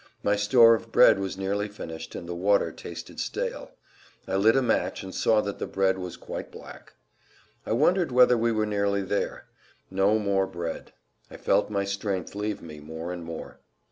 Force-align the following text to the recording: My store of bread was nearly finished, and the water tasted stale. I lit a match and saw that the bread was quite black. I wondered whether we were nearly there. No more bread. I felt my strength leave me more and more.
My 0.23 0.35
store 0.35 0.73
of 0.73 0.91
bread 0.91 1.19
was 1.19 1.37
nearly 1.37 1.67
finished, 1.67 2.15
and 2.15 2.27
the 2.27 2.33
water 2.33 2.71
tasted 2.71 3.19
stale. 3.19 3.75
I 4.27 4.35
lit 4.35 4.55
a 4.55 4.61
match 4.63 5.03
and 5.03 5.13
saw 5.13 5.41
that 5.41 5.59
the 5.59 5.67
bread 5.67 5.99
was 5.99 6.17
quite 6.17 6.51
black. 6.51 6.93
I 7.67 7.73
wondered 7.73 8.11
whether 8.11 8.35
we 8.35 8.51
were 8.51 8.65
nearly 8.65 9.03
there. 9.03 9.45
No 9.91 10.17
more 10.17 10.47
bread. 10.47 10.93
I 11.29 11.37
felt 11.37 11.69
my 11.69 11.83
strength 11.85 12.33
leave 12.33 12.63
me 12.63 12.79
more 12.79 13.13
and 13.13 13.23
more. 13.23 13.59